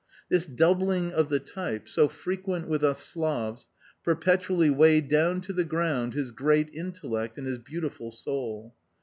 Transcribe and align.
This 0.29 0.47
doubling 0.47 1.11
of 1.11 1.29
the 1.29 1.39
type, 1.39 1.87
so 1.87 2.07
frequent 2.07 2.67
with 2.67 2.83
us 2.83 3.05
Slavs, 3.05 3.69
perpetually 4.03 4.71
weighed 4.71 5.07
down 5.07 5.41
to 5.41 5.53
the 5.53 5.63
ground 5.63 6.15
his 6.15 6.31
great 6.31 6.73
intellect 6.73 7.37
and 7.37 7.45
his 7.45 7.59
beautiful 7.59 8.09
soul. 8.09 8.73